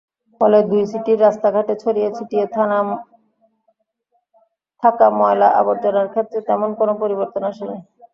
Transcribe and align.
ফলে 0.41 0.57
দুই 0.69 0.83
সিটির 0.91 1.19
রাস্তাঘাটে 1.19 1.73
ছড়িয়ে-ছিটিয়ে 1.75 2.45
থাকা 4.83 5.07
ময়লা-আবর্জনার 5.19 6.07
ক্ষেত্রে 6.13 6.39
তেমন 6.47 6.69
কোনো 6.79 6.93
পরিবর্তন 7.01 7.43
আসেনি। 7.49 7.77